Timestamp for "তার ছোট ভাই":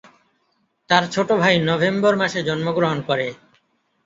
0.89-1.55